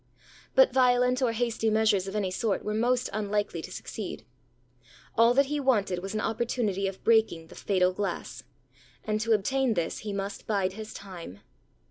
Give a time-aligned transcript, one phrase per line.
[0.55, 4.25] But violent or hasty measures of any sort were most unlikely to succeed.
[5.15, 8.41] All that he wanted was an opportunity of breaking the fatal glass;
[9.03, 11.41] and to obtain this he must bide his time.